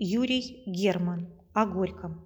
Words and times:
Юрий 0.00 0.62
Герман 0.64 1.26
о 1.52 1.66
Горьком. 1.66 2.24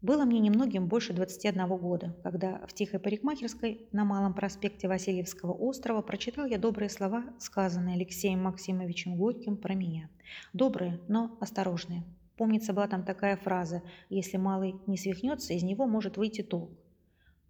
Было 0.00 0.24
мне 0.24 0.38
немногим 0.38 0.86
больше 0.86 1.12
21 1.12 1.66
года, 1.76 2.14
когда 2.22 2.64
в 2.68 2.72
тихой 2.72 3.00
парикмахерской 3.00 3.88
на 3.90 4.04
Малом 4.04 4.34
проспекте 4.34 4.86
Васильевского 4.86 5.50
острова 5.50 6.00
прочитал 6.00 6.46
я 6.46 6.58
добрые 6.58 6.88
слова, 6.88 7.24
сказанные 7.40 7.96
Алексеем 7.96 8.44
Максимовичем 8.44 9.16
Горьким 9.16 9.56
про 9.56 9.74
меня. 9.74 10.08
Добрые, 10.52 11.00
но 11.08 11.36
осторожные. 11.40 12.04
Помнится, 12.36 12.72
была 12.72 12.86
там 12.86 13.02
такая 13.02 13.36
фраза 13.36 13.82
«Если 14.08 14.36
малый 14.36 14.76
не 14.86 14.96
свихнется, 14.96 15.54
из 15.54 15.64
него 15.64 15.88
может 15.88 16.18
выйти 16.18 16.42
толк». 16.42 16.70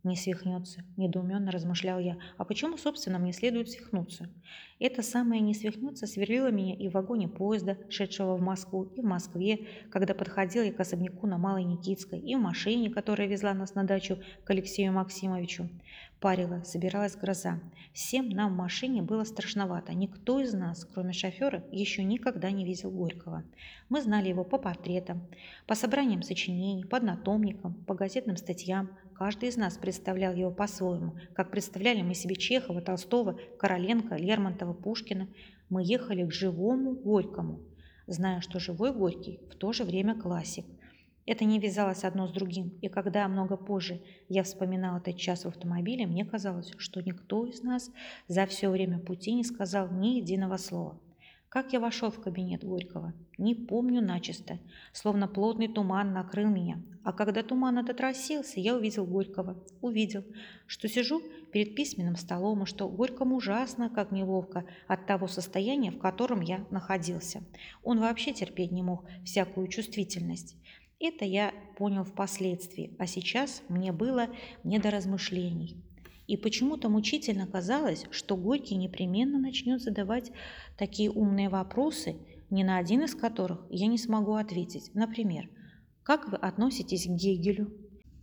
Не 0.09 0.17
свихнется, 0.17 0.85
недоуменно 0.97 1.51
размышлял 1.51 1.99
я. 1.99 2.17
А 2.39 2.47
почему, 2.47 2.79
собственно, 2.79 3.19
мне 3.19 3.35
следует 3.35 3.69
свихнуться? 3.69 4.31
Это 4.79 5.03
самое 5.03 5.43
не 5.43 5.53
свихнется 5.53 6.07
сверлило 6.07 6.51
меня 6.51 6.75
и 6.75 6.89
в 6.89 6.93
вагоне 6.93 7.29
поезда, 7.29 7.77
шедшего 7.91 8.35
в 8.37 8.41
Москву, 8.41 8.85
и 8.85 9.03
в 9.03 9.05
Москве, 9.05 9.67
когда 9.91 10.15
подходил 10.15 10.63
я 10.63 10.73
к 10.73 10.81
особняку 10.81 11.27
на 11.27 11.37
Малой 11.37 11.65
Никитской, 11.65 12.21
и 12.21 12.35
в 12.37 12.39
машине, 12.39 12.89
которая 12.89 13.29
везла 13.29 13.53
нас 13.53 13.75
на 13.75 13.85
дачу 13.85 14.19
к 14.45 14.51
Алексею 14.51 14.95
Максимовичу. 14.95 15.69
Парила, 16.21 16.63
собиралась 16.65 17.17
гроза. 17.17 17.61
Всем 17.93 18.29
нам 18.31 18.53
в 18.53 18.57
машине 18.57 19.03
было 19.03 19.25
страшновато. 19.25 19.95
Никто 19.95 20.41
из 20.41 20.53
нас, 20.53 20.85
кроме 20.85 21.13
шофера, 21.13 21.65
еще 21.71 22.03
никогда 22.03 22.51
не 22.51 22.65
видел 22.65 22.91
Горького. 22.91 23.45
Мы 23.89 24.03
знали 24.03 24.29
его 24.29 24.45
по 24.45 24.59
портретам, 24.59 25.29
по 25.67 25.75
собраниям 25.75 26.23
сочинений, 26.23 26.85
по 26.85 26.97
однотомникам, 26.97 27.75
по 27.85 27.95
газетным 27.95 28.37
статьям, 28.37 28.91
Каждый 29.19 29.49
из 29.49 29.57
нас 29.57 29.77
представлял 29.77 30.33
его 30.33 30.53
по-своему, 30.53 31.17
как 31.35 31.51
представляли 31.51 32.03
мы 32.03 32.15
себе 32.15 32.37
Чехова, 32.37 32.81
Толстого, 32.81 33.37
Короленко, 33.59 34.15
Лермонтова, 34.15 34.75
Пушкина. 34.75 35.27
Мы 35.69 35.83
ехали 35.83 36.25
к 36.25 36.33
живому 36.33 36.95
Горькому, 36.95 37.59
зная, 38.07 38.41
что 38.41 38.61
живой 38.61 38.93
Горький 38.93 39.41
в 39.51 39.57
то 39.57 39.73
же 39.73 39.83
время 39.83 40.15
классик. 40.15 40.65
Это 41.29 41.45
не 41.45 41.59
вязалось 41.59 42.05
одно 42.05 42.27
с 42.27 42.33
другим, 42.33 42.73
и 42.81 42.89
когда 42.89 43.29
много 43.29 43.59
позже 43.59 44.01
я 44.31 44.43
вспоминал 44.45 44.97
этот 44.97 45.19
час 45.19 45.45
в 45.45 45.49
автомобиле, 45.49 46.07
мне 46.07 46.25
казалось, 46.25 46.73
что 46.79 47.03
никто 47.03 47.45
из 47.45 47.63
нас 47.63 47.91
за 48.29 48.47
все 48.47 48.71
время 48.71 48.99
пути 48.99 49.35
не 49.35 49.45
сказал 49.45 49.91
ни 49.91 50.17
единого 50.21 50.57
слова. 50.57 50.99
Как 51.51 51.75
я 51.75 51.81
вошел 51.81 52.11
в 52.11 52.21
кабинет 52.21 52.65
Горького, 52.65 53.13
не 53.37 53.55
помню 53.55 54.01
начисто, 54.01 54.59
словно 54.93 55.29
плотный 55.29 55.69
туман 55.69 56.15
накрыл 56.15 56.49
меня. 56.49 56.83
А 57.05 57.13
когда 57.13 57.43
туман 57.43 57.79
этот 57.79 58.01
рассеялся, 58.01 58.61
я 58.61 58.77
увидел 58.77 59.07
Горького. 59.07 59.57
Увидел, 59.81 60.25
что 60.67 60.89
сижу 60.89 61.23
перед 61.53 61.75
письменным 61.75 62.17
столом, 62.17 62.65
и 62.65 62.67
что 62.67 62.87
Горькому 62.87 63.37
ужасно, 63.37 63.89
как 63.89 64.13
неловко 64.13 64.67
от 64.87 65.07
того 65.07 65.27
состояния, 65.27 65.91
в 65.91 65.99
котором 65.99 66.43
я 66.43 66.67
находился. 66.71 67.43
Он 67.83 67.99
вообще 67.99 68.35
терпеть 68.35 68.73
не 68.73 68.83
мог 68.83 69.07
всякую 69.25 69.69
чувствительность. 69.69 70.55
Это 71.01 71.25
я 71.25 71.55
понял 71.77 72.03
впоследствии, 72.03 72.97
а 72.99 73.07
сейчас 73.07 73.63
мне 73.69 73.93
было 73.93 74.27
не 74.65 74.81
до 74.81 74.91
размышлений. 74.91 75.77
И 76.27 76.37
почему-то 76.37 76.89
мучительно 76.89 77.47
казалось, 77.47 78.05
что 78.11 78.37
Горький 78.37 78.75
непременно 78.75 79.39
начнет 79.39 79.81
задавать 79.81 80.33
такие 80.77 81.11
умные 81.11 81.49
вопросы, 81.49 82.17
ни 82.51 82.65
на 82.65 82.79
один 82.79 83.05
из 83.05 83.15
которых 83.15 83.65
я 83.71 83.87
не 83.87 83.97
смогу 83.97 84.35
ответить. 84.35 84.91
Например, 84.93 85.49
как 86.03 86.29
вы 86.29 86.37
относитесь 86.37 87.07
к 87.07 87.11
Гегелю? 87.11 87.73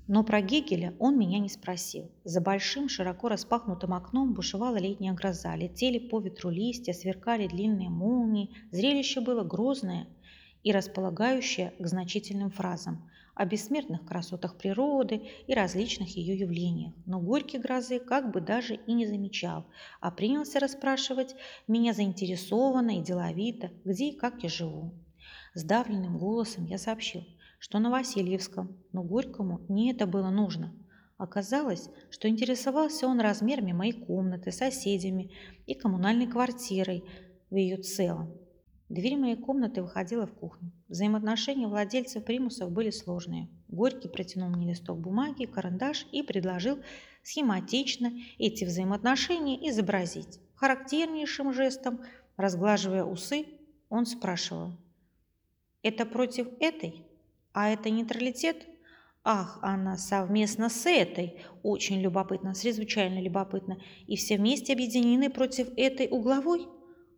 Но 0.08 0.24
про 0.26 0.42
Гегеля 0.42 0.96
он 1.00 1.18
меня 1.18 1.40
не 1.40 1.50
спросил. 1.50 2.12
За 2.26 2.42
большим, 2.42 2.90
широко 2.90 3.30
распахнутым 3.30 3.94
окном 3.94 4.34
бушевала 4.34 4.76
летняя 4.76 5.14
гроза, 5.14 5.56
летели 5.56 5.98
по 5.98 6.20
ветру 6.20 6.50
листья, 6.50 6.92
сверкали 6.92 7.48
длинные 7.48 7.90
молнии. 7.90 8.52
Зрелище 8.72 9.22
было 9.22 9.44
грозное 9.44 10.08
и 10.66 10.72
располагающее 10.72 11.74
к 11.80 11.88
значительным 11.88 12.50
фразам 12.50 13.08
о 13.36 13.46
бессмертных 13.46 14.04
красотах 14.04 14.58
природы 14.58 15.22
и 15.46 15.54
различных 15.54 16.18
ее 16.18 16.36
явлениях. 16.40 16.94
Но 17.06 17.20
Горький 17.20 17.60
грозы 17.60 18.00
как 18.00 18.32
бы 18.32 18.42
даже 18.42 18.74
и 18.76 18.94
не 18.94 19.06
замечал, 19.06 19.68
а 20.02 20.10
принялся 20.10 20.60
расспрашивать 20.60 21.36
меня 21.68 21.94
заинтересованно 21.94 22.98
и 22.98 23.04
деловито, 23.04 23.72
где 23.84 24.10
и 24.10 24.18
как 24.18 24.42
я 24.42 24.50
живу. 24.50 24.92
Сдавленным 25.54 26.18
голосом 26.18 26.66
я 26.66 26.80
сообщил, 26.80 27.24
что 27.60 27.78
на 27.78 27.92
Васильевском, 27.92 28.76
но 28.92 29.04
Горькому 29.04 29.62
не 29.70 29.92
это 29.92 30.08
было 30.08 30.32
нужно. 30.32 30.74
Оказалось, 31.18 31.90
что 32.10 32.28
интересовался 32.28 33.08
он 33.08 33.20
размерами 33.20 33.72
моей 33.72 33.94
комнаты, 33.94 34.52
соседями 34.52 35.32
и 35.68 35.76
коммунальной 35.76 36.28
квартирой 36.28 37.04
в 37.52 37.56
ее 37.56 37.78
целом. 37.78 38.45
Дверь 38.90 39.18
моей 39.18 39.36
комнаты 39.36 39.82
выходила 39.82 40.28
в 40.28 40.34
кухню. 40.34 40.72
Взаимоотношения 40.90 41.68
владельцев 41.68 42.24
примусов 42.24 42.72
были 42.72 42.92
сложные. 42.92 43.50
Горький 43.68 44.10
протянул 44.10 44.50
мне 44.50 44.70
листок 44.70 45.00
бумаги, 45.00 45.46
карандаш 45.46 46.06
и 46.12 46.22
предложил 46.22 46.78
схематично 47.24 48.14
эти 48.38 48.64
взаимоотношения 48.64 49.70
изобразить. 49.70 50.40
Характернейшим 50.54 51.52
жестом, 51.52 52.02
разглаживая 52.38 53.04
усы, 53.04 53.48
он 53.90 54.06
спрашивал. 54.06 54.74
«Это 55.82 56.06
против 56.06 56.48
этой? 56.60 57.06
А 57.54 57.70
это 57.70 57.90
нейтралитет?» 57.90 58.68
Ах, 59.28 59.58
она 59.64 59.98
совместно 59.98 60.70
с 60.70 60.86
этой. 60.86 61.42
Очень 61.64 62.00
любопытно, 62.00 62.54
чрезвычайно 62.54 63.20
любопытно. 63.20 63.80
И 64.06 64.18
все 64.18 64.38
вместе 64.38 64.74
объединены 64.74 65.32
против 65.32 65.70
этой 65.76 66.08
угловой? 66.12 66.68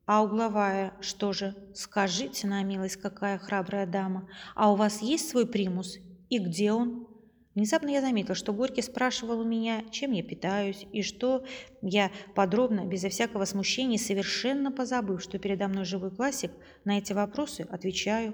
А 0.07 0.23
угловая, 0.23 0.93
что 1.01 1.33
же, 1.33 1.53
скажите 1.75 2.47
на 2.47 2.63
милость, 2.63 2.95
какая 2.95 3.37
храбрая 3.37 3.85
дама, 3.85 4.29
а 4.55 4.71
у 4.71 4.75
вас 4.75 5.01
есть 5.01 5.29
свой 5.29 5.45
примус? 5.45 5.97
И 6.29 6.39
где 6.39 6.71
он? 6.71 7.07
Внезапно 7.55 7.89
я 7.89 7.99
заметила, 7.99 8.33
что 8.33 8.53
Горький 8.53 8.83
спрашивал 8.83 9.41
у 9.41 9.43
меня, 9.43 9.83
чем 9.91 10.13
я 10.13 10.23
питаюсь, 10.23 10.85
и 10.93 11.01
что 11.01 11.43
я 11.81 12.09
подробно, 12.35 12.85
безо 12.85 13.09
всякого 13.09 13.43
смущения, 13.43 13.97
совершенно 13.97 14.71
позабыв, 14.71 15.21
что 15.21 15.39
передо 15.39 15.67
мной 15.67 15.83
живой 15.83 16.11
классик, 16.11 16.51
на 16.85 16.99
эти 16.99 17.11
вопросы 17.11 17.67
отвечаю. 17.69 18.33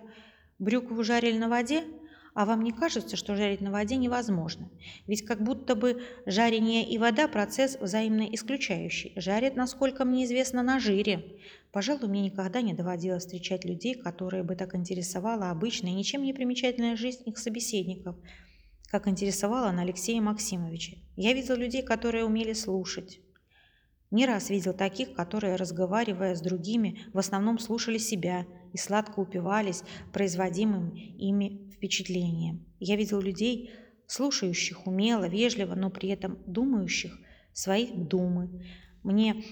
Брюкву 0.59 1.03
жарили 1.03 1.39
на 1.39 1.50
воде? 1.50 1.85
А 2.33 2.45
вам 2.45 2.63
не 2.63 2.71
кажется, 2.71 3.16
что 3.16 3.35
жарить 3.35 3.61
на 3.61 3.71
воде 3.71 3.95
невозможно? 3.95 4.69
Ведь 5.05 5.23
как 5.23 5.44
будто 5.44 5.75
бы 5.75 6.01
жарение 6.25 6.88
и 6.88 6.97
вода– 6.97 7.27
процесс 7.29 7.77
взаимно 7.79 8.23
исключающий. 8.33 9.13
Жарят, 9.16 9.55
насколько 9.55 10.03
мне 10.03 10.25
известно, 10.25 10.63
на 10.63 10.79
жире. 10.79 11.38
Пожалуй, 11.71 12.09
мне 12.09 12.21
никогда 12.21 12.61
не 12.61 12.73
доводилось 12.73 13.23
встречать 13.23 13.66
людей, 13.66 13.94
которые 13.94 14.44
бы 14.44 14.55
так 14.55 14.73
интересовала 14.73 15.51
обычная, 15.51 15.91
ничем 15.91 16.23
не 16.23 16.33
примечательная 16.33 16.95
жизнь 16.95 17.21
их 17.25 17.38
собеседников, 17.38 18.16
как 18.89 19.07
интересовала 19.07 19.67
она 19.67 19.83
Алексея 19.83 20.21
Максимовича. 20.21 20.97
Я 21.15 21.33
видел 21.33 21.55
людей, 21.55 21.83
которые 21.83 22.25
умели 22.25 22.53
слушать. 22.53 23.19
Не 24.09 24.25
раз 24.25 24.50
видел 24.50 24.73
таких, 24.73 25.13
которые, 25.13 25.55
разговаривая 25.55 26.35
с 26.35 26.41
другими, 26.41 27.01
в 27.13 27.17
основном 27.17 27.57
слушали 27.57 27.97
себя 27.97 28.45
и 28.73 28.78
сладко 28.78 29.19
упивались 29.19 29.84
производимым 30.11 30.89
ими 30.89 31.69
впечатлением. 31.73 32.66
Я 32.79 32.95
видел 32.95 33.22
людей, 33.22 33.72
слушающих 34.07 34.85
умело, 34.85 35.28
вежливо, 35.28 35.75
но 35.75 35.89
при 35.89 36.09
этом 36.09 36.39
думающих 36.45 37.17
свои 37.53 37.88
думы. 37.88 38.66
Мне 39.03 39.44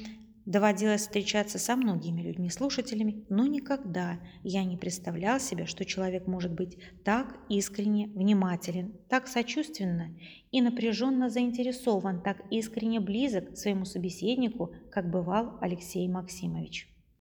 доводилось 0.45 1.01
встречаться 1.01 1.59
со 1.59 1.75
многими 1.75 2.21
людьми-слушателями, 2.21 3.25
но 3.29 3.45
никогда 3.45 4.19
я 4.43 4.63
не 4.63 4.75
представлял 4.75 5.39
себе, 5.39 5.65
что 5.65 5.85
человек 5.85 6.27
может 6.27 6.51
быть 6.53 6.77
так 7.03 7.37
искренне 7.49 8.07
внимателен, 8.07 8.93
так 9.07 9.27
сочувственно 9.27 10.09
и 10.51 10.61
напряженно 10.61 11.29
заинтересован, 11.29 12.21
так 12.21 12.41
искренне 12.49 12.99
близок 12.99 13.53
к 13.53 13.57
своему 13.57 13.85
собеседнику, 13.85 14.73
как 14.91 15.09
бывал 15.09 15.57
Алексей 15.61 16.07
Максимович. 16.07 16.87